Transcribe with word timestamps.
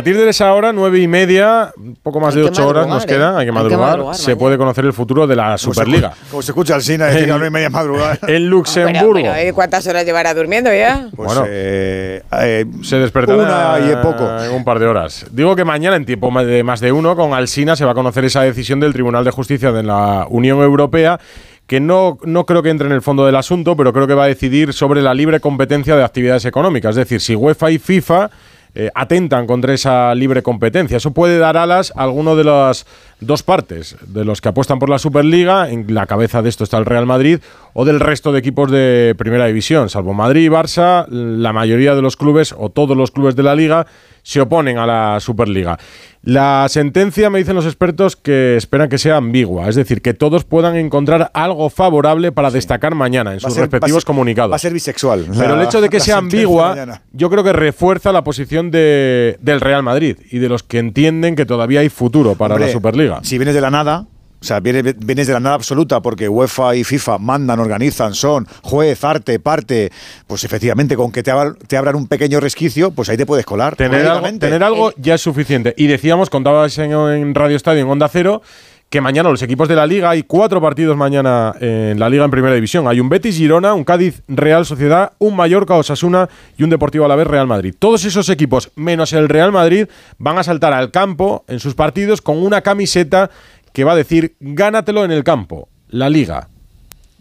A 0.00 0.02
partir 0.02 0.16
de 0.16 0.30
esa 0.30 0.54
hora, 0.54 0.72
nueve 0.72 0.98
y 0.98 1.06
media, 1.06 1.72
un 1.76 1.94
poco 2.02 2.20
más 2.20 2.34
Hay 2.34 2.40
de 2.40 2.48
ocho 2.48 2.66
horas 2.66 2.86
nos 2.86 3.02
¿eh? 3.04 3.06
hay 3.10 3.18
que 3.18 3.22
Hay 3.22 3.44
que 3.46 3.52
madrugar. 3.52 3.98
se 4.14 4.22
mañana. 4.22 4.38
puede 4.38 4.56
conocer 4.56 4.84
el 4.86 4.94
futuro 4.94 5.26
de 5.26 5.36
la 5.36 5.58
Superliga. 5.58 6.14
Como 6.30 6.40
se 6.40 6.52
escucha 6.52 6.74
al 6.74 6.82
Sina 6.82 7.06
decir 7.06 7.24
a 7.24 7.34
nueve 7.34 7.48
y 7.48 7.50
media 7.50 7.68
madrugada. 7.68 8.16
En 8.26 8.46
Luxemburgo. 8.48 9.12
pero, 9.12 9.34
¿eh? 9.34 9.52
¿cuántas 9.52 9.86
horas 9.86 10.06
llevará 10.06 10.32
durmiendo 10.32 10.72
ya? 10.72 11.08
Pues, 11.14 11.26
Bueno. 11.26 11.44
eh, 11.46 12.22
eh, 12.32 12.64
se 12.82 12.96
despertará 12.96 13.76
Una 13.76 13.92
y 13.92 13.94
poco. 14.02 14.26
un 14.56 14.64
par 14.64 14.78
de 14.78 14.86
horas. 14.86 15.26
Digo 15.32 15.54
que 15.54 15.66
mañana, 15.66 15.96
en 15.96 16.06
tiempo 16.06 16.32
de 16.42 16.62
más 16.64 16.80
de 16.80 16.92
uno, 16.92 17.14
con 17.14 17.34
Alsina 17.34 17.76
se 17.76 17.84
va 17.84 17.90
a 17.90 17.94
conocer 17.94 18.24
esa 18.24 18.40
decisión 18.40 18.80
del 18.80 18.94
Tribunal 18.94 19.22
de 19.24 19.32
Justicia 19.32 19.70
de 19.70 19.82
la 19.82 20.26
Unión 20.30 20.60
Europea 20.62 21.20
que 21.66 21.78
no, 21.78 22.18
no 22.24 22.46
creo 22.46 22.62
que 22.64 22.70
entre 22.70 22.88
en 22.88 22.92
el 22.94 23.00
fondo 23.02 23.24
del 23.26 23.36
asunto, 23.36 23.76
pero 23.76 23.92
creo 23.92 24.06
que 24.08 24.14
va 24.14 24.24
a 24.24 24.26
decidir 24.26 24.72
sobre 24.72 25.02
la 25.02 25.14
libre 25.14 25.38
competencia 25.38 25.94
de 25.94 26.02
actividades 26.02 26.44
económicas. 26.46 26.90
Es 26.90 26.96
decir, 26.96 27.20
si 27.20 27.36
UEFA 27.36 27.70
y 27.70 27.78
FIFA 27.78 28.28
eh, 28.74 28.90
atentan 28.94 29.46
contra 29.46 29.74
esa 29.74 30.14
libre 30.14 30.42
competencia. 30.42 30.96
Eso 30.96 31.12
puede 31.12 31.38
dar 31.38 31.56
alas 31.56 31.92
a 31.96 32.04
alguno 32.04 32.36
de 32.36 32.44
las 32.44 32.86
dos 33.20 33.42
partes, 33.42 33.96
de 34.06 34.24
los 34.24 34.40
que 34.40 34.48
apuestan 34.48 34.78
por 34.78 34.88
la 34.88 34.98
Superliga, 34.98 35.70
en 35.70 35.92
la 35.92 36.06
cabeza 36.06 36.42
de 36.42 36.48
esto 36.48 36.64
está 36.64 36.78
el 36.78 36.86
Real 36.86 37.06
Madrid, 37.06 37.40
o 37.74 37.84
del 37.84 38.00
resto 38.00 38.32
de 38.32 38.38
equipos 38.38 38.70
de 38.70 39.14
Primera 39.18 39.46
División, 39.46 39.90
salvo 39.90 40.14
Madrid 40.14 40.46
y 40.46 40.48
Barça, 40.48 41.06
la 41.08 41.52
mayoría 41.52 41.94
de 41.94 42.02
los 42.02 42.16
clubes 42.16 42.54
o 42.56 42.70
todos 42.70 42.96
los 42.96 43.10
clubes 43.10 43.36
de 43.36 43.42
la 43.42 43.54
liga 43.54 43.86
se 44.30 44.40
oponen 44.40 44.78
a 44.78 44.86
la 44.86 45.18
Superliga. 45.18 45.76
La 46.22 46.66
sentencia, 46.68 47.30
me 47.30 47.38
dicen 47.38 47.56
los 47.56 47.64
expertos, 47.66 48.14
que 48.14 48.56
esperan 48.56 48.88
que 48.88 48.96
sea 48.98 49.16
ambigua, 49.16 49.68
es 49.68 49.74
decir, 49.74 50.02
que 50.02 50.14
todos 50.14 50.44
puedan 50.44 50.76
encontrar 50.76 51.30
algo 51.34 51.68
favorable 51.68 52.30
para 52.30 52.50
destacar 52.52 52.94
mañana 52.94 53.32
en 53.32 53.38
va 53.38 53.40
sus 53.40 53.54
ser- 53.54 53.62
respectivos 53.62 54.04
va 54.04 54.06
comunicados. 54.06 54.52
Va 54.52 54.56
a 54.56 54.60
ser 54.60 54.72
bisexual. 54.72 55.26
Pero 55.36 55.56
la- 55.56 55.62
el 55.62 55.66
hecho 55.66 55.80
de 55.80 55.88
que 55.88 55.98
sea 55.98 56.18
ambigua, 56.18 57.00
yo 57.12 57.28
creo 57.28 57.42
que 57.42 57.52
refuerza 57.52 58.12
la 58.12 58.22
posición 58.22 58.70
de, 58.70 59.36
del 59.40 59.60
Real 59.60 59.82
Madrid 59.82 60.16
y 60.30 60.38
de 60.38 60.48
los 60.48 60.62
que 60.62 60.78
entienden 60.78 61.34
que 61.34 61.44
todavía 61.46 61.80
hay 61.80 61.88
futuro 61.88 62.36
para 62.36 62.54
Hombre, 62.54 62.68
la 62.68 62.72
Superliga. 62.72 63.20
Si 63.24 63.36
vienes 63.36 63.54
de 63.56 63.60
la 63.62 63.70
nada, 63.70 64.06
o 64.40 64.44
sea, 64.44 64.60
vienes, 64.60 64.94
vienes 64.98 65.26
de 65.26 65.32
la 65.34 65.40
nada 65.40 65.54
absoluta 65.54 66.00
porque 66.00 66.28
UEFA 66.28 66.74
y 66.76 66.84
FIFA 66.84 67.18
mandan, 67.18 67.60
organizan, 67.60 68.14
son 68.14 68.46
juez, 68.62 69.04
arte, 69.04 69.38
parte, 69.38 69.92
pues 70.26 70.44
efectivamente 70.44 70.96
con 70.96 71.12
que 71.12 71.22
te, 71.22 71.30
abran- 71.30 71.56
te 71.66 71.76
abran 71.76 71.94
un 71.96 72.06
pequeño 72.06 72.40
resquicio, 72.40 72.90
pues 72.90 73.08
ahí 73.10 73.16
te 73.16 73.26
puedes 73.26 73.44
colar. 73.44 73.76
Tener 73.76 74.06
algo, 74.06 74.26
tener 74.38 74.62
algo 74.62 74.92
ya 74.96 75.14
es 75.14 75.20
suficiente. 75.20 75.74
Y 75.76 75.86
decíamos, 75.88 76.30
contabas 76.30 76.76
en, 76.78 76.92
en 76.92 77.34
Radio 77.34 77.56
Estadio, 77.56 77.82
en 77.82 77.88
Onda 77.88 78.08
Cero, 78.08 78.40
que 78.88 79.00
mañana 79.00 79.30
los 79.30 79.40
equipos 79.42 79.68
de 79.68 79.76
la 79.76 79.86
Liga, 79.86 80.10
hay 80.10 80.24
cuatro 80.24 80.60
partidos 80.60 80.96
mañana 80.96 81.54
en 81.60 82.00
la 82.00 82.08
Liga 82.08 82.24
en 82.24 82.30
Primera 82.32 82.54
División. 82.56 82.88
Hay 82.88 82.98
un 82.98 83.08
Betis 83.08 83.36
Girona, 83.36 83.72
un 83.72 83.84
Cádiz 83.84 84.22
Real 84.26 84.66
Sociedad, 84.66 85.12
un 85.18 85.36
Mallorca 85.36 85.74
Osasuna 85.76 86.28
y 86.58 86.64
un 86.64 86.70
Deportivo 86.70 87.04
Alavés 87.04 87.28
Real 87.28 87.46
Madrid. 87.46 87.72
Todos 87.78 88.04
esos 88.04 88.28
equipos, 88.30 88.72
menos 88.74 89.12
el 89.12 89.28
Real 89.28 89.52
Madrid, 89.52 89.86
van 90.18 90.38
a 90.38 90.42
saltar 90.42 90.72
al 90.72 90.90
campo 90.90 91.44
en 91.46 91.60
sus 91.60 91.76
partidos 91.76 92.20
con 92.20 92.38
una 92.42 92.62
camiseta 92.62 93.30
que 93.72 93.84
va 93.84 93.92
a 93.92 93.96
decir 93.96 94.34
gánatelo 94.40 95.04
en 95.04 95.10
el 95.10 95.24
campo, 95.24 95.68
la 95.88 96.08
Liga. 96.08 96.48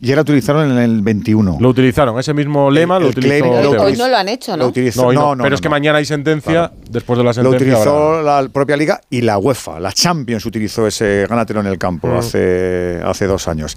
Y 0.02 0.11
ahora 0.11 0.22
utilizaron 0.22 0.72
en 0.72 0.78
el 0.78 1.02
21. 1.02 1.58
Lo 1.59 1.67
utilizaron, 1.69 2.17
ese 2.17 2.33
mismo 2.33 2.72
lema 2.72 2.95
El- 2.97 3.03
lo 3.03 3.09
el 3.09 3.17
utilizó. 3.17 3.83
Hoy 3.83 3.97
no 3.97 4.08
lo 4.08 4.16
han 4.16 4.30
hecho, 4.30 4.56
¿no? 4.56 4.64
Lo 4.64 4.69
utilizó, 4.69 5.03
No, 5.08 5.11
no, 5.11 5.19
no, 5.22 5.36
no, 5.36 5.44
pero 5.44 5.50
no, 5.50 5.56
es 5.56 5.61
que 5.61 5.67
no. 5.67 5.72
mañana 5.72 5.97
hay 5.97 6.06
sentencia, 6.06 6.72
después 6.89 7.17
de 7.17 7.23
la 7.25 7.30
Lo 7.31 7.33
sentencia. 7.33 7.58
utilizó 7.73 8.14
habrá- 8.19 8.41
la 8.44 8.47
propia 8.50 8.78
liga 8.78 9.02
y 9.09 9.19
la 9.22 9.38
UEFA, 9.38 9.78
la 9.81 9.91
Champions 9.91 10.45
utilizó 10.45 10.88
ese 10.88 11.25
gánatelo 11.30 11.59
en 11.59 11.67
el 11.67 11.78
campo 11.78 12.08
Mm. 12.08 12.17
hace, 12.17 13.02
hace 13.03 13.28
dos 13.28 13.50
años. 13.50 13.75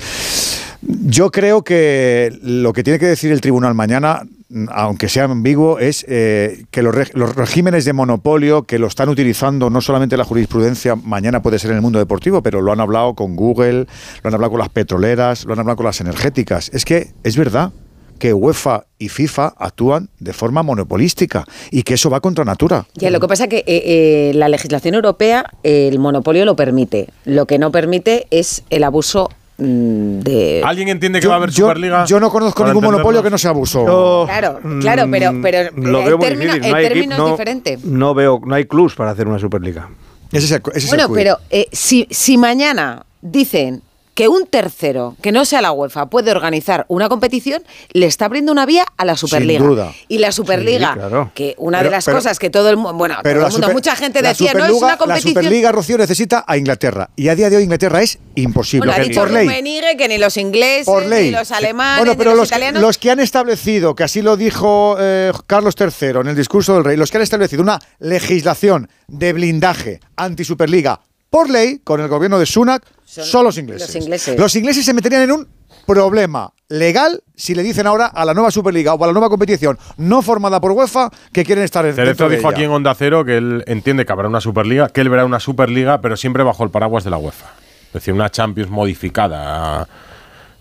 Yo 0.82 1.30
creo 1.30 1.62
que 1.62 2.36
lo 2.42 2.72
que 2.72 2.82
tiene 2.82 2.98
que 2.98 3.06
decir 3.06 3.30
el 3.30 3.40
tribunal 3.40 3.74
mañana, 3.74 4.22
aunque 4.70 5.08
sea 5.08 5.24
ambiguo, 5.24 5.78
es 5.78 6.04
eh, 6.08 6.64
que 6.70 6.82
los, 6.82 6.94
reg- 6.94 7.12
los 7.14 7.36
regímenes 7.36 7.84
de 7.84 7.92
monopolio 7.92 8.64
que 8.64 8.78
lo 8.80 8.88
están 8.88 9.08
utilizando 9.08 9.70
no 9.70 9.80
solamente 9.80 10.16
la 10.16 10.24
jurisprudencia, 10.24 10.96
mañana 10.96 11.40
puede 11.40 11.58
ser 11.60 11.70
en 11.70 11.76
el 11.76 11.82
mundo 11.82 11.98
deportivo, 12.00 12.42
pero 12.42 12.60
lo 12.62 12.72
han 12.72 12.80
hablado 12.80 13.14
con 13.14 13.36
Google, 13.36 13.86
lo 14.22 14.28
han 14.28 14.34
hablado 14.34 14.50
con 14.50 14.58
las 14.58 14.70
petroleras, 14.70 15.44
lo 15.44 15.52
han 15.52 15.60
hablado 15.60 15.76
con 15.76 15.86
las 15.86 16.00
energéticas. 16.00 16.68
Es 16.74 16.84
que 16.84 17.10
es 17.22 17.36
verdad 17.36 17.70
que 18.18 18.32
UEFA 18.34 18.84
y 18.98 19.08
FIFA 19.08 19.54
actúan 19.58 20.08
de 20.20 20.32
forma 20.32 20.62
monopolística 20.62 21.44
y 21.70 21.82
que 21.82 21.94
eso 21.94 22.10
va 22.10 22.20
contra 22.20 22.44
natura. 22.44 22.86
Lo 23.00 23.18
que 23.20 23.28
pasa 23.28 23.44
es 23.44 23.50
que 23.50 23.58
eh, 23.58 23.64
eh, 23.66 24.32
la 24.34 24.48
legislación 24.48 24.94
europea, 24.94 25.44
el 25.62 25.98
monopolio 25.98 26.44
lo 26.44 26.54
permite. 26.56 27.08
Lo 27.24 27.46
que 27.46 27.58
no 27.58 27.72
permite 27.72 28.26
es 28.30 28.62
el 28.70 28.84
abuso 28.84 29.28
de... 29.58 30.62
¿Alguien 30.64 30.88
entiende 30.88 31.20
que 31.20 31.24
Yo, 31.24 31.28
va 31.30 31.36
a 31.36 31.38
haber 31.38 31.50
yo- 31.50 31.66
Superliga? 31.66 32.04
yo 32.04 32.18
no 32.20 32.30
conozco 32.30 32.64
ningún 32.66 32.84
monopolio 32.84 33.22
que 33.22 33.30
no 33.30 33.38
sea 33.38 33.50
abuso. 33.50 33.84
Yo, 33.86 34.24
Claro, 34.26 34.58
mm, 34.62 34.80
claro, 34.80 35.04
pero- 35.10 35.32
pero 35.42 35.70
lo 35.76 35.98
el 36.00 36.04
veo 36.06 36.18
muy 36.18 36.26
término- 36.26 36.56
No 36.58 36.74
hay 36.76 36.88
término 36.88 37.06
equi- 37.06 37.12
es 37.12 37.18
no- 37.18 37.30
diferente. 37.30 37.78
No 37.84 38.14
veo, 38.14 38.40
no 38.44 38.54
hay 38.54 38.64
clubs 38.64 38.94
para 38.94 39.10
hacer 39.10 39.28
una 39.28 39.38
Superliga. 39.38 39.88
Ese 40.32 40.46
es 40.46 40.50
el, 40.52 40.62
ese 40.74 40.78
es 40.78 40.84
el 40.84 40.88
Bueno, 40.98 41.12
pero 41.14 41.36
eh, 41.50 41.68
si, 41.72 42.06
si 42.10 42.38
mañana 42.38 43.04
dicen 43.20 43.82
que 44.14 44.28
un 44.28 44.46
tercero, 44.46 45.16
que 45.22 45.32
no 45.32 45.44
sea 45.46 45.62
la 45.62 45.72
UEFA, 45.72 46.06
puede 46.10 46.30
organizar 46.32 46.84
una 46.88 47.08
competición, 47.08 47.62
le 47.92 48.06
está 48.06 48.26
abriendo 48.26 48.52
una 48.52 48.66
vía 48.66 48.84
a 48.98 49.04
la 49.06 49.16
Superliga. 49.16 49.64
duda. 49.64 49.92
Y 50.08 50.18
la 50.18 50.32
Superliga, 50.32 50.92
Sí, 50.92 50.98
claro. 50.98 51.30
que 51.34 51.54
una 51.56 51.78
Pero- 51.78 51.90
de 51.90 51.96
las 51.96 52.04
pero- 52.04 52.18
cosas 52.18 52.38
que 52.38 52.50
todo 52.50 52.68
el 52.68 52.76
mundo, 52.76 52.92
bueno, 52.94 53.16
todo 53.22 53.32
el 53.32 53.38
mundo, 53.40 53.50
super- 53.50 53.72
mucha 53.72 53.96
gente 53.96 54.20
decía, 54.20 54.52
no 54.52 54.66
es 54.66 54.72
una 54.72 54.98
competición. 54.98 55.34
La 55.34 55.40
Superliga, 55.42 55.72
Rocío, 55.72 55.96
necesita 55.96 56.44
a 56.46 56.56
Inglaterra. 56.58 57.08
Y 57.16 57.28
a 57.28 57.34
día 57.34 57.48
de 57.48 57.56
hoy 57.56 57.62
Inglaterra 57.62 58.02
es 58.02 58.18
imposible. 58.34 58.86
Bueno, 58.88 59.02
ha 59.02 59.06
dicho 59.06 59.20
por 59.20 59.30
ley. 59.30 59.46
Rummenigge 59.46 59.96
que 59.96 60.08
ni 60.08 60.18
los 60.18 60.36
ingleses, 60.36 60.84
Por 60.86 61.06
ley. 61.06 61.26
ni 61.26 61.30
los 61.30 61.50
alemanes, 61.50 61.98
Bueno, 62.04 62.18
pero 62.18 62.30
ni 62.32 62.36
los, 62.36 62.40
los, 62.42 62.48
que- 62.50 62.54
italianos. 62.54 62.82
los 62.82 62.98
que 62.98 63.10
han 63.10 63.20
establecido, 63.20 63.94
que 63.94 64.04
así 64.04 64.20
lo 64.20 64.36
dijo 64.36 64.96
eh, 65.00 65.32
Carlos 65.46 65.74
III 65.80 66.20
en 66.20 66.26
el 66.28 66.36
discurso 66.36 66.74
del 66.74 66.84
rey, 66.84 66.96
los 66.98 67.10
que 67.10 67.16
han 67.16 67.22
establecido 67.22 67.62
una 67.62 67.78
legislación 67.98 68.90
de 69.08 69.32
blindaje 69.32 70.00
anti-Superliga 70.16 71.00
por 71.32 71.48
ley 71.48 71.80
con 71.82 71.98
el 71.98 72.08
gobierno 72.08 72.38
de 72.38 72.44
Sunak 72.44 72.84
son, 73.06 73.24
Son 73.24 73.44
los 73.44 73.56
ingleses. 73.56 73.88
los 73.94 74.04
ingleses. 74.04 74.38
Los 74.38 74.54
ingleses 74.54 74.84
se 74.84 74.92
meterían 74.92 75.22
en 75.22 75.32
un 75.32 75.48
problema 75.86 76.52
legal 76.68 77.22
si 77.34 77.54
le 77.54 77.62
dicen 77.62 77.86
ahora 77.86 78.06
a 78.06 78.24
la 78.26 78.34
nueva 78.34 78.50
Superliga 78.50 78.92
o 78.92 79.02
a 79.02 79.06
la 79.06 79.12
nueva 79.14 79.30
competición 79.30 79.78
no 79.96 80.20
formada 80.20 80.60
por 80.60 80.72
UEFA 80.72 81.08
que 81.32 81.42
quieren 81.44 81.64
estar 81.64 81.86
en 81.86 81.94
Cerezo 81.94 82.28
de 82.28 82.36
dijo 82.36 82.48
ella. 82.48 82.56
aquí 82.56 82.64
en 82.64 82.70
Onda 82.70 82.94
Cero 82.94 83.24
que 83.24 83.38
él 83.38 83.64
entiende 83.66 84.04
que 84.04 84.12
habrá 84.12 84.28
una 84.28 84.42
Superliga, 84.42 84.90
que 84.90 85.00
él 85.00 85.08
verá 85.08 85.24
una 85.24 85.40
Superliga, 85.40 86.02
pero 86.02 86.16
siempre 86.18 86.42
bajo 86.42 86.62
el 86.64 86.70
paraguas 86.70 87.02
de 87.04 87.10
la 87.10 87.16
UEFA. 87.16 87.46
Es 87.88 87.92
decir, 87.94 88.12
una 88.12 88.30
Champions 88.30 88.70
modificada 88.70 89.88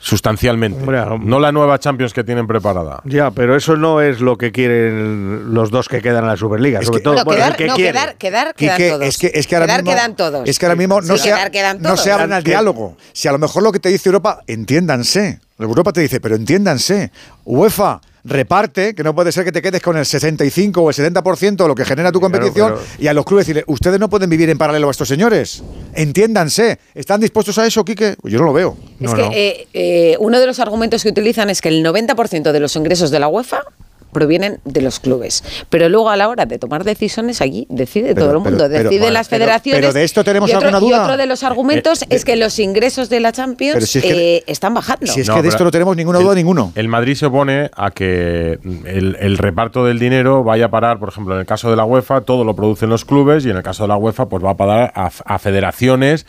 sustancialmente. 0.01 0.79
Hombre, 0.81 1.01
no 1.21 1.39
la 1.39 1.51
nueva 1.51 1.79
Champions 1.79 2.13
que 2.13 2.23
tienen 2.23 2.47
preparada. 2.47 3.01
Ya, 3.05 3.31
pero 3.31 3.55
eso 3.55 3.77
no 3.77 4.01
es 4.01 4.19
lo 4.19 4.37
que 4.37 4.51
quieren 4.51 5.53
los 5.53 5.69
dos 5.71 5.87
que 5.87 6.01
quedan 6.01 6.23
en 6.23 6.27
la 6.29 6.37
Superliga. 6.37 6.79
Es 6.79 6.87
sobre 6.87 6.99
que- 6.99 7.03
todo, 7.03 7.13
Bueno, 7.13 7.25
bueno, 7.25 7.37
quedar, 7.39 7.51
el 7.51 7.57
que 7.57 7.67
no, 7.67 7.75
quiere. 7.75 7.91
quedar, 7.91 8.15
quedar, 8.17 8.55
Quique, 8.55 8.75
quedan 8.75 8.89
todos. 8.99 9.07
Es 9.07 9.17
que, 9.17 9.31
es 9.33 9.47
que 9.47 9.55
ahora 9.55 9.65
quedar 9.67 9.83
mismo, 9.83 9.91
quedan 9.95 10.15
todos. 10.15 10.49
Es 10.49 10.59
que 10.59 10.65
ahora 10.65 10.75
mismo 10.75 11.01
no, 11.01 11.17
Sí, 11.17 11.29
se, 11.29 11.49
quedar 11.51 11.79
no 11.79 11.95
se 11.97 12.11
abren 12.11 12.33
al 12.33 12.43
diálogo. 12.43 12.97
Si 13.13 13.27
a 13.27 13.31
lo 13.31 13.37
mejor 13.39 13.63
lo 13.63 13.71
que 13.71 13.79
te 13.79 13.89
dice 13.89 14.09
Europa, 14.09 14.39
entiéndanse. 14.47 15.39
Europa 15.59 15.93
te 15.93 16.01
dice, 16.01 16.19
pero 16.19 16.35
entiéndanse. 16.35 17.11
UEFA 17.45 18.01
reparte, 18.23 18.93
que 18.95 19.03
no 19.03 19.13
puede 19.15 19.31
ser 19.31 19.43
que 19.45 19.51
te 19.51 19.61
quedes 19.61 19.81
con 19.81 19.97
el 19.97 20.05
65 20.05 20.81
o 20.81 20.89
el 20.89 20.95
70% 20.95 21.55
de 21.63 21.67
lo 21.67 21.75
que 21.75 21.85
genera 21.85 22.11
tu 22.11 22.19
Claro, 22.19 22.31
competición 22.33 22.73
pero- 22.75 23.03
y 23.03 23.07
a 23.07 23.13
los 23.13 23.25
clubes 23.25 23.45
decirle, 23.47 23.63
ustedes 23.67 23.99
no 23.99 24.09
pueden 24.09 24.29
vivir 24.29 24.49
en 24.49 24.57
paralelo 24.57 24.87
a 24.87 24.91
estos 24.91 25.07
señores. 25.07 25.63
Entiéndanse. 25.93 26.79
¿Están 26.93 27.19
dispuestos 27.21 27.57
a 27.57 27.65
eso, 27.65 27.83
Quique? 27.85 28.15
Pues 28.21 28.31
yo 28.33 28.39
no 28.39 28.45
lo 28.45 28.53
veo. 28.53 28.77
Es 28.99 29.09
No, 29.09 29.15
que 29.15 29.21
no. 29.21 29.31
eh, 29.33 29.67
eh, 29.73 30.17
uno 30.19 30.39
de 30.39 30.45
los 30.47 30.59
argumentos 30.59 31.03
que 31.03 31.09
utilizan 31.09 31.49
es 31.49 31.61
que 31.61 31.69
el 31.69 31.83
90% 31.83 32.51
de 32.51 32.59
los 32.59 32.75
ingresos 32.75 33.11
de 33.11 33.19
la 33.19 33.27
UEFA 33.27 33.63
provienen 34.11 34.59
de 34.65 34.81
los 34.81 34.99
clubes. 34.99 35.43
Pero 35.69 35.89
luego 35.89 36.09
a 36.09 36.17
la 36.17 36.27
hora 36.29 36.45
de 36.45 36.59
tomar 36.59 36.83
decisiones 36.83 37.41
allí 37.41 37.65
decide 37.69 38.13
Pero- 38.13 38.27
todo 38.27 38.37
el 38.37 38.43
mundo, 38.43 38.57
pero- 38.65 38.69
pero- 38.71 38.89
deciden 38.89 39.13
las 39.13 39.27
pero- 39.27 39.43
federaciones. 39.45 39.81
pero 39.81 39.93
de 39.93 40.03
esto 40.03 40.23
tenemos 40.23 40.49
y 40.49 40.53
otro, 40.53 40.67
alguna 40.69 40.85
y 40.85 40.89
duda. 40.89 41.03
otro 41.03 41.17
de 41.17 41.25
los 41.25 41.43
argumentos 41.43 42.01
Eh, 42.03 42.07
es 42.09 42.25
que 42.25 42.35
los 42.35 42.59
ingresos 42.59 43.09
de 43.09 43.19
la 43.19 43.31
Champions 43.31 43.75
Pero 43.75 43.85
si 43.85 43.99
es 43.99 44.03
que- 44.05 44.37
eh, 44.37 44.43
están 44.47 44.73
bajando. 44.73 45.07
Si 45.07 45.21
es 45.21 45.27
No, 45.27 45.35
que 45.35 45.41
de 45.41 45.49
esto 45.49 45.63
no 45.63 45.71
tenemos 45.71 45.95
ninguna 45.95 46.19
el- 46.19 46.25
duda 46.25 46.35
ninguno. 46.35 46.71
El 46.75 46.87
Madrid 46.87 47.15
se 47.15 47.25
opone 47.25 47.69
a 47.75 47.91
que 47.91 48.59
el, 48.85 49.17
el 49.19 49.37
reparto 49.37 49.85
del 49.85 49.99
dinero 49.99 50.43
vaya 50.43 50.65
a 50.65 50.69
parar, 50.71 50.99
por 50.99 51.09
ejemplo, 51.09 51.33
en 51.35 51.41
el 51.41 51.45
caso 51.45 51.69
de 51.69 51.75
la 51.75 51.85
UEFA, 51.85 52.21
todo 52.21 52.43
lo 52.43 52.55
producen 52.55 52.89
los 52.89 53.05
clubes 53.05 53.45
y 53.45 53.49
en 53.49 53.57
el 53.57 53.63
caso 53.63 53.83
de 53.83 53.87
la 53.89 53.97
UEFA, 53.97 54.27
pues 54.27 54.43
va 54.43 54.51
a 54.51 54.57
parar 54.57 54.91
a, 54.95 55.09
a 55.25 55.39
federaciones. 55.39 56.25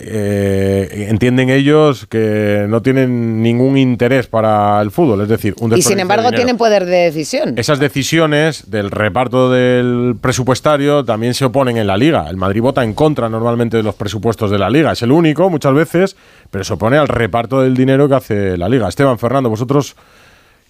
Eh, 0.00 1.06
entienden 1.08 1.50
ellos 1.50 2.06
que 2.06 2.66
no 2.68 2.82
tienen 2.82 3.42
ningún 3.42 3.76
interés 3.76 4.26
para 4.26 4.80
el 4.80 4.90
fútbol, 4.90 5.22
es 5.22 5.28
decir, 5.28 5.54
un 5.60 5.76
y 5.76 5.82
sin 5.82 5.96
de 5.96 6.02
embargo 6.02 6.24
dinero. 6.24 6.36
tienen 6.36 6.56
poder 6.56 6.84
de 6.84 6.96
decisión. 6.96 7.58
Esas 7.58 7.78
decisiones 7.78 8.70
del 8.70 8.90
reparto 8.90 9.50
del 9.50 10.16
presupuestario 10.20 11.04
también 11.04 11.34
se 11.34 11.44
oponen 11.44 11.76
en 11.76 11.86
la 11.86 11.96
liga. 11.96 12.26
El 12.28 12.36
Madrid 12.36 12.62
vota 12.62 12.84
en 12.84 12.94
contra 12.94 13.28
normalmente 13.28 13.76
de 13.76 13.82
los 13.82 13.94
presupuestos 13.94 14.50
de 14.50 14.58
la 14.58 14.70
liga. 14.70 14.92
Es 14.92 15.02
el 15.02 15.12
único 15.12 15.50
muchas 15.50 15.74
veces, 15.74 16.16
pero 16.50 16.64
se 16.64 16.72
opone 16.72 16.96
al 16.96 17.08
reparto 17.08 17.60
del 17.60 17.76
dinero 17.76 18.08
que 18.08 18.14
hace 18.14 18.56
la 18.56 18.68
liga. 18.68 18.88
Esteban, 18.88 19.18
Fernando, 19.18 19.50
vosotros, 19.50 19.96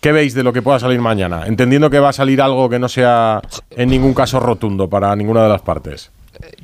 ¿qué 0.00 0.12
veis 0.12 0.34
de 0.34 0.42
lo 0.42 0.52
que 0.52 0.62
pueda 0.62 0.78
salir 0.78 1.00
mañana? 1.00 1.46
Entendiendo 1.46 1.90
que 1.90 1.98
va 1.98 2.10
a 2.10 2.12
salir 2.12 2.40
algo 2.40 2.68
que 2.68 2.78
no 2.78 2.88
sea 2.88 3.40
en 3.70 3.88
ningún 3.88 4.14
caso 4.14 4.40
rotundo 4.40 4.88
para 4.88 5.14
ninguna 5.16 5.42
de 5.42 5.48
las 5.48 5.62
partes. 5.62 6.10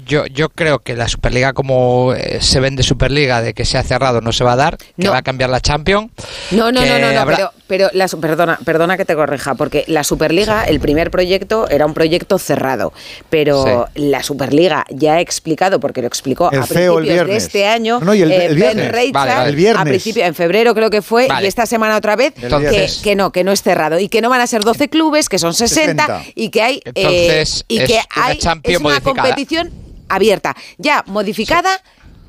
Yo, 0.06 0.26
yo 0.26 0.48
creo 0.48 0.80
que 0.80 0.96
la 0.96 1.08
Superliga, 1.08 1.52
como 1.52 2.14
eh, 2.14 2.38
se 2.40 2.60
vende 2.60 2.82
Superliga 2.82 3.42
de 3.42 3.54
que 3.54 3.64
se 3.64 3.78
ha 3.78 3.82
cerrado, 3.82 4.20
no 4.20 4.32
se 4.32 4.44
va 4.44 4.52
a 4.52 4.56
dar, 4.56 4.76
que 4.76 4.86
No. 4.96 5.12
va 5.12 5.18
a 5.18 5.22
cambiar 5.22 5.50
la 5.50 5.60
Champions. 5.60 6.10
No, 6.50 6.72
no, 6.72 6.84
no, 6.84 6.98
no, 6.98 7.12
no, 7.12 7.20
habrá- 7.20 7.36
pero, 7.36 7.52
pero 7.66 7.90
la, 7.92 8.08
perdona, 8.08 8.58
perdona 8.64 8.96
que 8.96 9.04
te 9.04 9.14
corrija, 9.14 9.54
porque 9.54 9.84
la 9.86 10.02
Superliga, 10.04 10.64
el 10.64 10.80
primer 10.80 11.10
proyecto 11.10 11.68
era 11.68 11.86
un 11.86 11.94
proyecto 11.94 12.38
cerrado, 12.38 12.92
pero 13.28 13.88
la 13.94 14.22
Superliga 14.22 14.84
ya 14.90 15.14
ha 15.14 15.20
explicado, 15.20 15.80
porque 15.80 16.00
lo 16.00 16.08
explicó 16.08 16.50
El 16.50 16.60
a 16.60 16.66
CEO 16.66 16.98
el 16.98 17.06
de 17.26 17.36
este 17.36 17.66
año, 17.66 18.00
No, 18.00 18.14
y 18.14 18.22
el- 18.22 18.32
eh, 18.32 18.46
el 18.46 18.58
Ben 18.58 18.76
viernes. 18.76 19.12
Vale, 19.12 19.34
vale. 19.34 19.48
El 19.50 19.56
viernes. 19.56 19.80
a 19.80 19.84
principio, 19.84 20.24
en 20.24 20.34
febrero 20.34 20.74
creo 20.74 20.90
que 20.90 21.02
fue, 21.02 21.26
Vale. 21.28 21.44
y 21.44 21.48
esta 21.48 21.66
semana 21.66 21.96
otra 21.96 22.16
vez, 22.16 22.32
Entonces- 22.42 22.96
que, 22.98 23.10
que 23.10 23.16
no, 23.16 23.30
que 23.32 23.44
no 23.44 23.52
es 23.52 23.62
cerrado, 23.62 23.98
y 23.98 24.08
que 24.08 24.20
no 24.20 24.28
van 24.30 24.40
a 24.40 24.46
ser 24.46 24.62
12 24.62 24.88
clubes, 24.88 25.28
que 25.28 25.38
son 25.38 25.54
60, 25.54 26.06
60. 26.06 26.22
y 26.34 26.48
que 26.50 26.62
hay, 26.62 26.76
eh, 26.84 26.92
Entonces, 26.94 27.64
y 27.68 27.78
es 27.78 27.84
que 27.86 27.92
una 28.16 28.26
hay, 28.26 28.38
Champions 28.38 28.80
es 28.80 28.84
una 28.84 29.00
competición 29.00 29.69
abierta, 30.10 30.54
ya 30.78 31.02
modificada, 31.06 31.70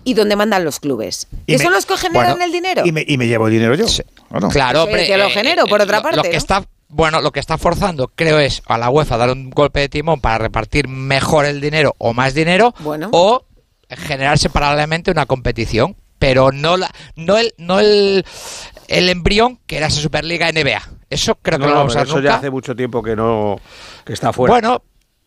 y 0.03 0.13
donde 0.15 0.35
mandan 0.35 0.63
los 0.65 0.79
clubes, 0.79 1.27
Y 1.45 1.53
me- 1.53 1.63
son 1.63 1.73
los 1.73 1.85
que 1.85 1.95
generan 1.97 2.31
bueno, 2.31 2.45
el 2.45 2.51
dinero. 2.51 2.81
Y 2.85 2.91
me, 2.91 3.03
y 3.07 3.17
me 3.17 3.27
llevo 3.27 3.47
el 3.47 3.53
dinero 3.53 3.75
yo. 3.75 3.87
Sí. 3.87 4.01
Claro. 4.29 4.49
Claro, 4.49 4.79
Eso 4.79 4.87
hombre. 4.87 5.05
que 5.07 5.17
lo 5.17 5.25
eh, 5.25 5.29
genero, 5.29 5.65
eh, 5.65 5.69
por 5.69 5.81
otra 5.81 5.97
lo- 5.97 6.03
parte, 6.03 6.17
Lo 6.17 6.23
que 6.23 6.31
¿no? 6.31 6.37
está, 6.37 6.65
bueno, 6.89 7.21
lo 7.21 7.31
que 7.31 7.39
está 7.39 7.57
forzando, 7.59 8.07
creo, 8.15 8.39
es 8.39 8.63
a 8.65 8.77
la 8.79 8.89
UEFA 8.89 9.17
dar 9.17 9.29
un 9.29 9.49
golpe 9.51 9.79
de 9.81 9.89
timón 9.89 10.19
para 10.19 10.37
repartir 10.39 10.87
mejor 10.87 11.45
el 11.45 11.61
dinero 11.61 11.93
o 11.99 12.13
más 12.13 12.33
dinero, 12.33 12.73
Bueno. 12.79 13.09
o 13.11 13.45
generarse 13.89 14.49
paralelamente 14.49 15.11
una 15.11 15.25
competición, 15.27 15.95
pero 16.17 16.51
no 16.51 16.77
la, 16.77 16.89
no 17.15 17.37
el, 17.37 17.53
no 17.57 17.79
el, 17.79 18.25
el 18.87 19.09
embrión 19.09 19.59
que 19.67 19.77
era 19.77 19.87
esa 19.87 20.01
Superliga 20.01 20.51
NBA. 20.51 20.81
Eso 21.09 21.35
creo 21.41 21.59
que 21.59 21.65
No, 21.65 21.67
no, 21.69 21.73
lo 21.73 21.79
vamos 21.79 21.95
a 21.95 21.99
pero 21.99 22.05
ver 22.05 22.07
eso 22.09 22.17
nunca. 22.17 22.29
ya 22.31 22.35
hace 22.37 22.49
mucho 22.49 22.75
tiempo 22.75 23.03
que 23.03 23.15
no 23.15 23.57
que 24.05 24.13
está 24.13 24.31
fuera. 24.33 24.53
Bueno, 24.53 24.81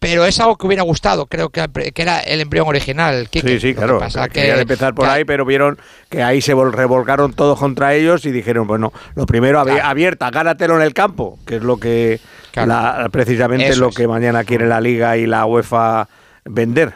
pero 0.08 0.24
es 0.26 0.38
algo 0.40 0.56
que 0.56 0.66
hubiera 0.66 0.82
gustado, 0.82 1.26
creo 1.26 1.50
que, 1.50 1.66
que 1.92 2.02
era 2.02 2.20
el 2.20 2.40
embrión 2.40 2.68
original. 2.68 3.28
Quique. 3.30 3.48
Sí, 3.48 3.60
sí, 3.60 3.68
Lo 3.68 3.74
que 3.74 3.78
claro. 3.86 3.98
pasa 3.98 4.24
que 4.28 4.34
que- 4.34 4.40
querían 4.40 4.60
empezar 4.60 4.94
por 4.94 5.06
que- 5.06 5.10
ahí, 5.12 5.24
pero 5.24 5.44
vieron 5.44 5.78
que 6.08 6.22
ahí 6.22 6.40
se 6.40 6.54
vol- 6.54 6.72
revolcaron 6.72 7.32
todos 7.32 7.58
contra 7.58 7.94
ellos 7.94 8.24
y 8.26 8.30
dijeron, 8.32 8.66
bueno, 8.66 8.92
lo 9.14 9.26
primero, 9.26 9.62
Claro. 9.64 9.80
abierta, 9.84 10.30
gánatelo 10.30 10.76
en 10.76 10.82
el 10.82 10.94
campo, 10.94 11.38
que 11.46 11.56
es 11.56 11.62
lo 11.62 11.78
que 11.78 12.20
Claro. 12.52 12.68
la- 12.68 13.08
precisamente 13.10 13.68
Eso 13.68 13.80
lo 13.80 13.88
es. 13.88 13.94
que 13.96 14.06
mañana 14.06 14.44
quiere 14.44 14.66
la 14.66 14.80
Liga 14.80 15.16
y 15.16 15.26
la 15.26 15.46
UEFA 15.46 16.08
vender. 16.44 16.92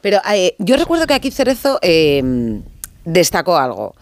Pero 0.00 0.20
eh, 0.32 0.54
yo 0.58 0.76
recuerdo 0.76 1.06
que 1.06 1.14
aquí 1.14 1.30
Cerezo 1.30 1.78
eh, 1.82 2.22
destacó 3.04 3.56
algo. 3.58 3.94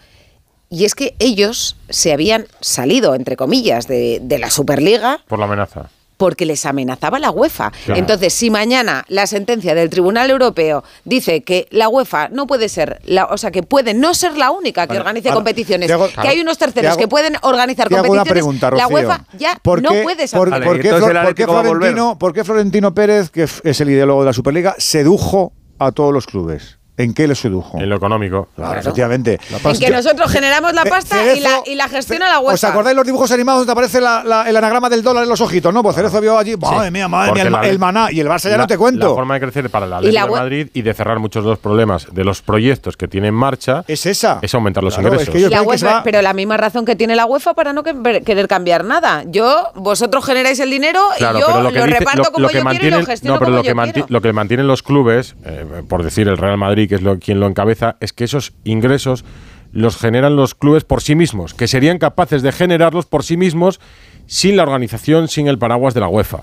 Y 0.69 0.85
es 0.85 0.95
que 0.95 1.15
ellos 1.19 1.75
se 1.89 2.13
habían 2.13 2.45
salido, 2.61 3.13
entre 3.15 3.35
comillas, 3.35 3.87
de, 3.87 4.19
de 4.21 4.39
la 4.39 4.49
Superliga 4.49 5.19
Por 5.27 5.37
la 5.37 5.45
amenaza. 5.45 5.89
Porque 6.21 6.45
les 6.45 6.67
amenazaba 6.67 7.17
la 7.17 7.31
UEFA. 7.31 7.71
Claro. 7.85 7.99
Entonces, 7.99 8.31
si 8.31 8.51
mañana 8.51 9.03
la 9.07 9.25
sentencia 9.25 9.73
del 9.73 9.89
Tribunal 9.89 10.29
Europeo 10.29 10.83
dice 11.03 11.41
que 11.41 11.67
la 11.71 11.89
UEFA 11.89 12.29
no 12.29 12.45
puede 12.45 12.69
ser, 12.69 13.01
la, 13.05 13.25
o 13.25 13.37
sea, 13.39 13.49
que 13.49 13.63
puede 13.63 13.95
no 13.95 14.13
ser 14.13 14.37
la 14.37 14.51
única 14.51 14.85
que 14.85 14.99
organice 14.99 15.29
ahora, 15.29 15.37
competiciones, 15.37 15.89
hago- 15.89 16.09
que 16.21 16.27
hay 16.27 16.39
unos 16.39 16.59
te 16.59 16.65
terceros 16.65 16.91
hago- 16.91 16.99
que 16.99 17.07
pueden 17.07 17.37
organizar 17.41 17.89
Te 17.89 17.95
hago 17.95 18.03
una 18.11 18.19
competiciones, 18.23 18.59
pregunta, 18.59 18.69
la. 18.69 18.87
UEFA 18.87 19.25
ya 19.39 19.57
¿Por 19.63 19.81
no 19.81 19.89
puede 20.03 20.27
por. 20.27 20.51
Vale, 20.51 20.63
por 20.63 20.75
qué, 20.79 20.89
qué. 21.33 21.45
Florentino, 21.47 22.19
por 22.19 22.33
qué 22.33 22.43
Florentino 22.43 22.93
Pérez, 22.93 23.31
que 23.31 23.47
es 23.63 23.81
el 23.81 23.89
ideólogo 23.89 24.19
de 24.21 24.27
la 24.27 24.33
Superliga, 24.33 24.75
sedujo 24.77 25.53
a 25.79 25.91
todos 25.91 26.13
los 26.13 26.27
clubes? 26.27 26.77
¿En 26.97 27.13
qué 27.13 27.27
le 27.27 27.33
sedujo? 27.35 27.79
En 27.79 27.89
lo 27.89 27.95
económico. 27.95 28.49
Claro, 28.55 28.79
efectivamente. 28.79 29.39
En 29.63 29.79
que 29.79 29.89
nosotros 29.89 30.29
generamos 30.31 30.73
la 30.73 30.83
Ce- 30.83 30.89
pasta 30.89 31.33
y 31.33 31.39
la, 31.39 31.61
y 31.65 31.75
la 31.75 31.87
gestiona 31.87 32.27
la 32.29 32.39
UEFA. 32.39 32.53
¿Os 32.53 32.63
acordáis 32.65 32.95
los 32.95 33.05
dibujos 33.05 33.31
animados 33.31 33.61
donde 33.61 33.71
aparece 33.71 34.01
la- 34.01 34.23
la- 34.23 34.47
el 34.47 34.55
anagrama 34.55 34.89
del 34.89 35.01
dólar 35.01 35.23
en 35.23 35.29
los 35.29 35.39
ojitos? 35.41 35.73
No, 35.73 35.81
pues 35.81 35.95
Cerezo 35.95 36.19
vio 36.21 36.37
allí, 36.37 36.55
madre 36.57 36.91
mía, 36.91 37.07
madre 37.07 37.31
mía, 37.33 37.43
el, 37.43 37.51
la- 37.51 37.61
el 37.67 37.79
maná 37.79 38.11
y 38.11 38.19
el 38.19 38.27
Barça 38.27 38.43
ya 38.43 38.51
la- 38.51 38.57
no 38.57 38.67
te 38.67 38.77
cuento. 38.77 39.07
La 39.09 39.15
forma 39.15 39.33
de 39.35 39.39
crecer 39.39 39.69
para 39.69 39.85
el 39.85 39.91
Y 39.91 39.95
Atlético 39.95 40.19
la 40.27 40.33
de 40.35 40.39
Madrid 40.41 40.67
y 40.73 40.81
de 40.81 40.93
cerrar 40.93 41.17
muchos 41.19 41.43
de 41.43 41.49
los 41.49 41.59
problemas 41.59 42.07
de 42.11 42.23
los 42.23 42.41
proyectos 42.41 42.97
que 42.97 43.07
tiene 43.07 43.29
en 43.29 43.35
marcha 43.35 43.83
es 43.87 44.05
esa. 44.05 44.39
es 44.41 44.53
aumentar 44.53 44.83
los 44.83 44.93
Claro, 44.93 45.07
ingresos. 45.09 45.27
es 45.29 45.33
que 45.33 45.49
La 45.49 45.63
que 45.63 46.01
pero 46.03 46.21
la 46.21 46.33
misma 46.33 46.57
razón 46.57 46.85
que 46.85 46.95
tiene 46.95 47.15
la 47.15 47.25
UEFA 47.25 47.53
para 47.53 47.73
no 47.73 47.83
que- 47.83 48.21
querer 48.23 48.47
cambiar 48.47 48.83
nada. 48.83 49.23
Yo, 49.27 49.71
vosotros 49.75 50.23
generáis 50.25 50.59
el 50.59 50.69
dinero 50.69 51.01
Claro, 51.17 51.37
y 51.37 51.41
yo 51.41 51.47
pero 51.47 51.57
lo, 51.57 51.63
lo 51.63 51.69
que 51.73 51.85
dice- 51.85 51.99
reparto 51.99 52.23
lo- 52.23 52.31
como 52.31 52.39
lo 52.43 52.49
que 52.49 52.57
yo 52.59 52.65
quiero 52.65 52.85
y 52.97 52.99
lo 52.99 53.05
gestiono 53.05 53.33
no, 53.35 53.39
pero 53.39 53.45
como 53.51 53.57
lo 53.57 53.63
que, 53.63 53.69
yo 53.69 53.93
quiero. 53.93 54.07
lo 54.09 54.21
que 54.21 54.33
mantienen 54.33 54.67
los 54.67 54.83
clubes, 54.83 55.35
eh, 55.45 55.65
por 55.87 56.03
decir 56.03 56.27
el 56.27 56.37
Real 56.37 56.57
Madrid, 56.57 56.90
que 56.91 56.95
es 56.95 57.19
quien 57.19 57.39
lo 57.39 57.47
encabeza, 57.47 57.95
es 58.01 58.11
que 58.11 58.25
esos 58.25 58.51
ingresos 58.65 59.23
los 59.71 59.95
generan 59.95 60.35
los 60.35 60.55
clubes 60.55 60.83
por 60.83 61.01
sí 61.01 61.15
mismos, 61.15 61.53
que 61.53 61.69
serían 61.69 61.99
capaces 61.99 62.41
de 62.41 62.51
generarlos 62.51 63.05
por 63.05 63.23
sí 63.23 63.37
mismos 63.37 63.79
sin 64.27 64.57
la 64.57 64.63
organización, 64.63 65.29
sin 65.29 65.47
el 65.47 65.57
paraguas 65.57 65.93
de 65.93 66.01
la 66.01 66.09
UEFA. 66.09 66.41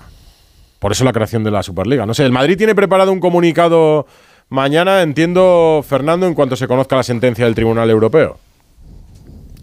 Por 0.79 0.91
eso 0.91 1.03
la 1.03 1.13
creación 1.13 1.43
de 1.43 1.51
la 1.51 1.61
Superliga. 1.61 2.07
No 2.07 2.15
sé, 2.15 2.25
el 2.25 2.31
Madrid 2.31 2.57
tiene 2.57 2.73
preparado 2.73 3.11
un 3.11 3.19
comunicado 3.19 4.07
mañana, 4.49 5.03
entiendo, 5.03 5.85
Fernando, 5.87 6.25
en 6.25 6.33
cuanto 6.33 6.55
se 6.55 6.67
conozca 6.67 6.95
la 6.95 7.03
sentencia 7.03 7.45
del 7.45 7.53
Tribunal 7.53 7.91
Europeo. 7.91 8.39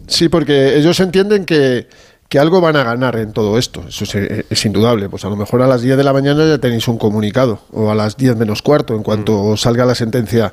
Sí, 0.07 0.29
porque 0.29 0.77
ellos 0.77 0.97
entienden 1.01 1.43
que, 1.43 1.87
que 2.29 2.39
algo 2.39 2.59
van 2.61 2.75
a 2.75 2.83
ganar 2.83 3.15
en 3.17 3.31
todo 3.31 3.57
esto. 3.57 3.83
Eso 3.87 4.03
es, 4.03 4.15
eh, 4.15 4.45
es 4.49 4.65
indudable. 4.65 5.07
Pues 5.09 5.23
a 5.25 5.29
lo 5.29 5.35
mejor 5.37 5.61
a 5.61 5.67
las 5.67 5.81
10 5.81 5.95
de 5.97 6.03
la 6.03 6.11
mañana 6.13 6.45
ya 6.45 6.57
tenéis 6.57 6.87
un 6.87 6.97
comunicado, 6.97 7.59
o 7.71 7.89
a 7.89 7.95
las 7.95 8.17
10 8.17 8.35
menos 8.35 8.61
cuarto, 8.61 8.95
en 8.95 9.03
cuanto 9.03 9.55
salga 9.57 9.85
la 9.85 9.95
sentencia 9.95 10.51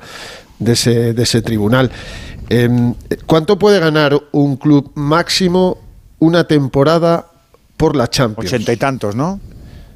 de 0.59 0.71
ese, 0.73 1.13
de 1.13 1.23
ese 1.23 1.41
tribunal. 1.41 1.91
Em, 2.49 2.93
¿Cuánto 3.25 3.57
puede 3.59 3.79
ganar 3.79 4.17
un 4.31 4.55
club 4.57 4.91
máximo 4.95 5.77
una 6.19 6.45
temporada 6.47 7.25
por 7.75 7.95
la 7.95 8.07
Champions? 8.07 8.51
Ochenta 8.53 8.71
y 8.71 8.77
tantos, 8.77 9.15
¿no? 9.15 9.39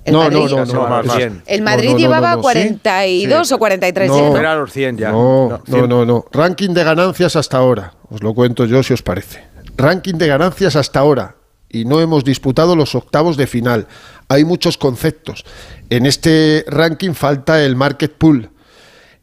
El 0.03 0.13
no, 0.13 0.19
Madrid- 0.23 0.49
no, 0.49 0.65
no, 0.65 0.73
no, 0.73 0.87
más, 0.89 1.05
es- 1.19 1.31
más. 1.31 1.43
El 1.45 1.61
Madrid 1.61 1.87
no, 1.89 1.93
no, 1.93 1.99
llevaba 1.99 2.29
no, 2.31 2.35
no, 2.37 2.41
42 2.41 3.47
sí. 3.47 3.53
o 3.53 3.59
43 3.59 4.09
No. 4.09 4.37
Era 4.37 4.55
los 4.55 4.71
100 4.71 4.97
ya. 4.97 5.11
No, 5.11 5.49
no, 5.49 5.61
100. 5.65 5.87
no, 5.89 6.05
no. 6.05 6.25
Ranking 6.31 6.71
de 6.73 6.83
ganancias 6.83 7.35
hasta 7.35 7.57
ahora. 7.57 7.93
Os 8.09 8.23
lo 8.23 8.33
cuento 8.33 8.65
yo 8.65 8.81
si 8.81 8.93
os 8.93 9.01
parece. 9.03 9.43
Ranking 9.77 10.15
de 10.15 10.27
ganancias 10.27 10.75
hasta 10.75 10.99
ahora. 10.99 11.35
Y 11.69 11.85
no 11.85 11.99
hemos 11.99 12.23
disputado 12.23 12.75
los 12.75 12.95
octavos 12.95 13.37
de 13.37 13.47
final. 13.47 13.87
Hay 14.27 14.43
muchos 14.43 14.77
conceptos. 14.77 15.45
En 15.89 16.05
este 16.05 16.65
ranking 16.67 17.13
falta 17.13 17.63
el 17.63 17.75
market 17.75 18.13
pool. 18.13 18.49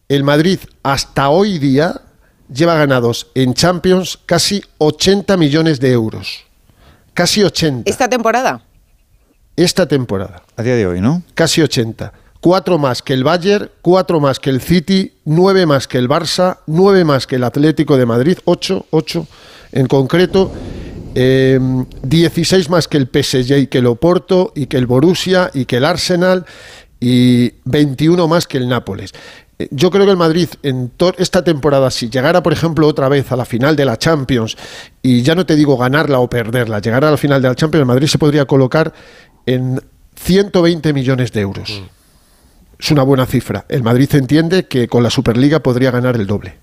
El 0.09 0.23
Madrid 0.23 0.61
hasta 0.85 1.29
hoy 1.29 1.59
día 1.59 2.03
lleva 2.53 2.75
ganados 2.77 3.29
en 3.35 3.55
Champions 3.55 4.19
casi 4.25 4.63
80 4.79 5.37
millones 5.37 5.81
de 5.81 5.91
euros. 5.93 6.45
Casi 7.15 7.43
80. 7.43 7.91
Esta 7.91 8.09
temporada. 8.09 8.63
Esta 9.57 9.87
temporada 9.89 10.43
A 10.57 10.63
día 10.63 10.77
de 10.77 10.87
hoy, 10.87 11.01
¿no? 11.01 11.23
casi 11.35 11.63
80. 11.63 12.13
Cuatro 12.41 12.79
más 12.79 13.03
que 13.03 13.15
el 13.15 13.25
Bayern, 13.25 13.71
cuatro 13.81 14.21
más 14.21 14.39
que 14.39 14.51
el 14.51 14.61
City, 14.61 15.15
nueve 15.25 15.67
más 15.67 15.89
que 15.89 15.99
el 15.99 16.09
Barça, 16.09 16.59
nueve 16.67 17.05
más 17.05 17.27
que 17.27 17.37
el 17.37 17.45
Atlético 17.45 17.97
de 17.97 18.07
Madrid, 18.07 18.39
ocho, 18.45 18.87
ocho 18.91 19.27
en 19.73 19.87
concreto, 19.87 20.53
eh, 21.19 21.59
16 22.03 22.69
más 22.69 22.89
que 22.89 22.99
el 22.99 23.09
PSG 23.11 23.57
y 23.57 23.67
que 23.69 23.79
el 23.79 23.87
Oporto 23.87 24.53
y 24.55 24.67
que 24.67 24.77
el 24.77 24.87
Borussia 24.87 25.51
y 25.55 25.65
que 25.65 25.79
el 25.79 25.87
Arsenal 25.87 26.45
y 27.01 27.55
21 27.65 28.29
más 28.29 28.47
que 28.47 28.59
el 28.59 28.69
Nápoles. 28.69 29.13
Eh, 29.59 29.67
Yo 29.71 29.91
creo 29.91 30.05
que 30.05 30.11
el 30.11 30.19
Madrid 30.19 30.49
en 30.63 30.93
esta 31.17 31.43
temporada, 31.43 31.91
si 31.91 32.11
llegara, 32.11 32.43
por 32.43 32.53
ejemplo, 32.53 32.87
otra 32.87 33.09
vez 33.09 33.33
a 33.33 33.37
la 33.37 33.47
final 33.47 33.77
de 33.77 33.87
la 33.87 33.97
Champions, 33.97 34.59
y 35.01 35.23
ya 35.23 35.35
no 35.35 35.47
te 35.47 35.57
digo 35.57 35.79
ganarla 35.79 36.19
o 36.19 36.29
perderla, 36.29 36.81
llegar 36.81 37.03
a 37.07 37.11
la 37.11 37.17
final 37.17 37.41
de 37.41 37.49
la 37.49 37.55
Champions, 37.55 37.81
el 37.81 37.87
Madrid 37.87 38.09
se 38.09 38.19
podría 38.19 38.45
colocar 38.45 38.93
en 39.47 39.81
120 40.17 40.93
millones 40.93 41.33
de 41.33 41.41
euros. 41.41 41.83
Es 42.79 42.91
una 42.91 43.05
buena 43.05 43.25
cifra. 43.25 43.65
El 43.71 43.83
Madrid 43.83 44.15
entiende 44.15 44.67
que 44.67 44.87
con 44.87 45.03
la 45.03 45.09
Superliga 45.09 45.61
podría 45.61 45.91
ganar 45.91 46.17
el 46.17 46.27
doble. 46.27 46.59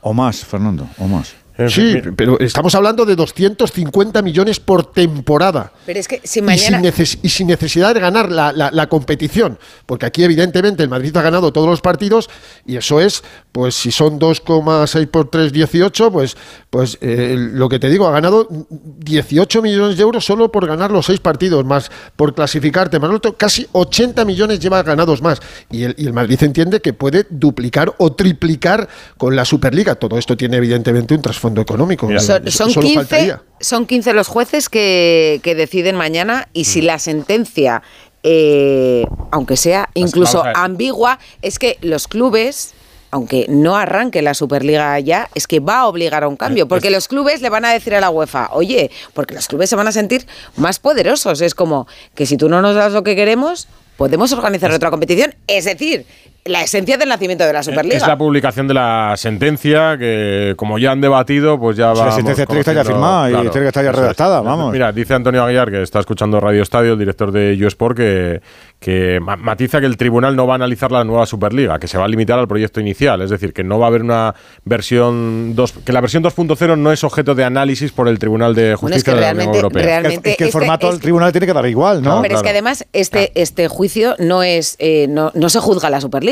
O 0.00 0.14
más, 0.14 0.46
Fernando, 0.46 0.88
o 0.96 1.06
más. 1.06 1.34
En 1.58 1.68
Sí, 1.70 2.00
fin, 2.00 2.14
pero 2.16 2.38
estamos 2.40 2.74
hablando 2.74 3.04
de 3.04 3.14
250 3.14 4.22
millones 4.22 4.58
por 4.58 4.90
temporada. 4.92 5.72
Pero 5.84 6.00
es 6.00 6.08
que 6.08 6.16
si 6.24 6.24
Y 6.24 6.28
sin, 6.28 6.44
mañana... 6.46 6.80
neces- 6.80 7.18
y 7.22 7.28
sin 7.28 7.46
necesidad 7.48 7.92
de 7.92 8.00
ganar 8.00 8.32
la, 8.32 8.52
la- 8.52 8.70
la 8.70 8.88
competición, 8.88 9.58
porque 9.84 10.06
aquí 10.06 10.24
evidentemente 10.24 10.82
el 10.82 10.88
Madrid 10.88 11.14
ha 11.16 11.22
ganado 11.22 11.52
todos 11.52 11.68
los 11.68 11.80
partidos 11.82 12.30
y 12.66 12.76
eso 12.76 13.00
es, 13.00 13.22
pues 13.52 13.74
si 13.74 13.90
son 13.92 14.18
2,6 14.18 15.06
por 15.08 15.28
3, 15.28 15.52
18, 15.52 16.10
pues, 16.10 16.36
pues 16.70 16.96
eh, 17.02 17.36
lo 17.38 17.68
que 17.68 17.78
te 17.78 17.90
digo, 17.90 18.06
ha 18.06 18.12
ganado 18.12 18.48
18 18.70 19.60
millones 19.60 19.96
de 19.98 20.02
euros 20.02 20.24
solo 20.24 20.50
por 20.50 20.66
ganar 20.66 20.90
los 20.90 21.04
seis 21.06 21.20
partidos, 21.20 21.64
más 21.66 21.90
por 22.16 22.34
clasificarte, 22.34 22.98
más 22.98 23.10
casi 23.36 23.66
80 23.72 24.24
millones 24.24 24.58
lleva 24.58 24.82
ganados 24.82 25.20
más. 25.20 25.40
Y 25.70 25.82
el, 25.84 25.94
y 25.98 26.06
el 26.06 26.14
Madrid 26.14 26.38
entiende 26.42 26.80
que 26.80 26.94
puede 26.94 27.26
duplicar 27.28 27.92
o 27.98 28.12
triplicar 28.14 28.88
con 29.18 29.36
la 29.36 29.44
Superliga. 29.44 29.96
Todo 29.96 30.16
esto 30.16 30.34
tiene 30.36 30.56
evidentemente 30.56 31.14
un 31.14 31.20
trasfondo 31.20 31.51
económico. 31.60 32.06
Mira. 32.06 32.20
Son, 32.20 32.50
son 32.50 32.70
solo 32.70 32.86
15, 32.86 32.94
faltaría. 32.96 33.42
son 33.60 33.86
15 33.86 34.12
los 34.14 34.28
jueces 34.28 34.68
que, 34.68 35.40
que 35.42 35.54
deciden 35.54 35.96
mañana 35.96 36.48
y 36.52 36.64
si 36.64 36.82
la 36.82 36.98
sentencia, 36.98 37.82
eh, 38.22 39.04
aunque 39.30 39.56
sea 39.56 39.88
incluso 39.94 40.42
ambigua, 40.54 41.18
es 41.42 41.58
que 41.58 41.78
los 41.80 42.08
clubes... 42.08 42.74
Aunque 43.14 43.44
no 43.46 43.76
arranque 43.76 44.22
la 44.22 44.32
Superliga 44.32 44.98
ya, 44.98 45.28
es 45.34 45.46
que 45.46 45.60
va 45.60 45.80
a 45.80 45.86
obligar 45.86 46.24
a 46.24 46.28
un 46.28 46.36
cambio, 46.36 46.66
porque 46.66 46.90
los 46.90 47.08
clubes 47.08 47.42
le 47.42 47.50
van 47.50 47.66
a 47.66 47.70
decir 47.70 47.94
a 47.94 48.00
la 48.00 48.08
UEFA, 48.08 48.48
oye, 48.52 48.90
porque 49.12 49.34
los 49.34 49.48
clubes 49.48 49.68
se 49.68 49.76
van 49.76 49.86
a 49.86 49.92
sentir 49.92 50.26
más 50.56 50.78
poderosos. 50.78 51.42
Es 51.42 51.54
como 51.54 51.86
que 52.14 52.24
si 52.24 52.38
tú 52.38 52.48
no 52.48 52.62
nos 52.62 52.74
das 52.74 52.94
lo 52.94 53.02
que 53.02 53.14
queremos, 53.14 53.68
podemos 53.98 54.32
organizar 54.32 54.72
otra 54.72 54.90
competición. 54.90 55.34
Es 55.46 55.66
decir, 55.66 56.06
la 56.44 56.62
esencia 56.62 56.98
del 56.98 57.08
nacimiento 57.08 57.44
de 57.44 57.52
la 57.52 57.62
Superliga. 57.62 57.96
Es 57.96 58.06
la 58.06 58.18
publicación 58.18 58.66
de 58.66 58.74
la 58.74 59.14
sentencia 59.16 59.96
que, 59.96 60.54
como 60.56 60.78
ya 60.78 60.90
han 60.90 61.00
debatido, 61.00 61.58
pues 61.58 61.76
ya 61.76 61.92
va. 61.92 62.06
la 62.06 62.12
sentencia 62.12 62.46
tiene 62.46 62.64
que 62.64 62.70
estar 62.70 62.74
ya 62.74 62.84
firmada 62.84 63.30
y 63.30 63.32
tiene 63.48 63.60
que 63.60 63.68
estar 63.68 63.84
ya 63.84 63.92
redactada, 63.92 64.40
vamos. 64.40 64.72
Mira, 64.72 64.90
dice 64.92 65.14
Antonio 65.14 65.44
Aguilar, 65.44 65.70
que 65.70 65.82
está 65.82 66.00
escuchando 66.00 66.40
Radio 66.40 66.62
Estadio, 66.62 66.94
el 66.94 66.98
director 66.98 67.30
de 67.30 67.56
YouSport, 67.56 67.96
que, 67.96 68.40
que 68.80 69.20
ma- 69.20 69.36
matiza 69.36 69.78
que 69.78 69.86
el 69.86 69.96
tribunal 69.96 70.34
no 70.34 70.46
va 70.48 70.54
a 70.54 70.56
analizar 70.56 70.90
la 70.90 71.04
nueva 71.04 71.26
Superliga, 71.26 71.78
que 71.78 71.86
se 71.86 71.96
va 71.96 72.06
a 72.06 72.08
limitar 72.08 72.38
al 72.40 72.48
proyecto 72.48 72.80
inicial. 72.80 73.20
Es 73.22 73.30
decir, 73.30 73.52
que 73.52 73.62
no 73.62 73.78
va 73.78 73.86
a 73.86 73.88
haber 73.88 74.02
una 74.02 74.34
versión 74.64 75.54
2, 75.54 75.72
que 75.84 75.92
la 75.92 76.00
versión 76.00 76.24
2.0 76.24 76.76
no 76.76 76.90
es 76.90 77.04
objeto 77.04 77.34
de 77.36 77.44
análisis 77.44 77.92
por 77.92 78.08
el 78.08 78.18
Tribunal 78.18 78.54
de 78.54 78.74
Bueno, 78.74 78.96
es 78.96 79.04
que 79.04 79.12
Justicia 79.12 79.14
de 79.14 79.20
la 79.20 79.32
Unión 79.44 79.54
Europea. 79.54 79.82
real- 79.84 80.06
Es 80.06 80.18
que- 80.18 80.20
realmente 80.22 80.30
es 80.32 80.36
que 80.38 80.44
el 80.44 80.48
este- 80.48 80.58
formato 80.58 80.86
del 80.86 80.94
este- 80.94 81.02
tribunal 81.04 81.30
tiene 81.32 81.46
que 81.46 81.52
dar 81.52 81.66
igual, 81.66 82.02
¿no? 82.02 82.20
Pero 82.20 82.34
es 82.36 82.42
que 82.42 82.48
además 82.50 82.84
este, 82.92 83.30
este 83.40 83.68
juicio 83.68 84.16
no 84.18 84.42
es 84.42 84.74
eh, 84.80 85.06
no, 85.08 85.30
no 85.34 85.48
se 85.48 85.60
juzga 85.60 85.88
la 85.88 86.00
Superliga. 86.00 86.31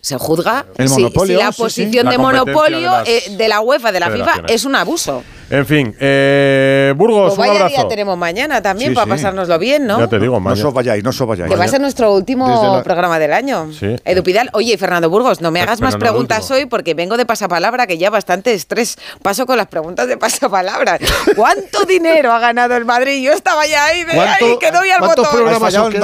Se 0.00 0.18
juzga 0.18 0.66
El 0.76 0.88
si- 0.88 0.94
monopolio, 1.00 1.38
si, 1.38 1.44
la 1.44 1.52
sí, 1.52 1.56
sí. 1.56 1.62
posición 1.62 2.04
La 2.06 2.10
de 2.10 2.18
monopolio 2.18 2.78
de 2.90 2.96
las 2.98 3.08
eh, 3.08 3.22
de 3.36 3.48
la 3.48 3.60
UEFA, 3.60 3.92
de 3.92 4.00
la 4.00 4.10
FIFA, 4.10 4.32
es 4.48 4.64
un 4.64 4.74
abuso. 4.74 5.22
En 5.48 5.66
fin, 5.66 5.94
eh, 6.00 6.94
Burgos, 6.96 7.34
Pues 7.34 7.38
un 7.38 7.38
vaya 7.38 7.52
abrazo. 7.66 7.82
día 7.82 7.88
tenemos 7.88 8.16
mañana 8.16 8.62
también 8.62 8.90
Sí, 8.90 8.94
para 8.94 9.04
sí. 9.04 9.10
pasárnoslo 9.10 9.58
bien, 9.58 9.86
¿no? 9.86 9.98
Ya 10.00 10.08
te 10.08 10.18
digo, 10.18 10.34
No 10.36 10.40
mañana. 10.40 10.66
os 10.66 10.74
vayáis, 10.74 11.04
no 11.04 11.10
os 11.10 11.18
vayáis. 11.26 11.50
Que 11.50 11.56
va 11.56 11.64
a 11.66 11.68
ser 11.68 11.80
nuestro 11.80 12.12
último 12.14 12.76
la- 12.78 12.82
programa 12.82 13.18
del 13.18 13.32
año. 13.34 13.70
Sí. 13.78 13.94
Edu 14.04 14.22
Pidal. 14.24 14.48
Oye, 14.54 14.76
Fernando 14.78 15.10
Burgos, 15.10 15.40
no 15.42 15.50
me 15.50 15.60
hagas 15.60 15.78
Pero 15.78 15.86
más 15.86 15.94
no 15.94 16.00
preguntas 16.00 16.50
hoy 16.50 16.64
porque 16.66 16.94
vengo 16.94 17.16
de 17.18 17.26
pasapalabra, 17.26 17.86
que 17.86 17.98
ya 17.98 18.08
bastante 18.08 18.54
estrés 18.54 18.96
paso 19.22 19.44
con 19.46 19.58
las 19.58 19.66
preguntas 19.68 20.08
de 20.08 20.16
pasapalabra. 20.16 20.98
¿Cuánto 21.36 21.84
dinero 21.84 22.32
ha 22.32 22.38
ganado 22.38 22.74
el 22.74 22.86
Madrid? 22.86 23.22
Yo 23.22 23.32
estaba 23.32 23.66
ya 23.66 23.84
ahí, 23.84 24.04
de 24.04 24.14
¿Cuánto- 24.14 24.44
ahí, 24.46 24.56
que 24.58 24.70
doy 24.70 24.88
al 24.90 24.98
cuántos 25.00 25.26
botón. 25.26 25.44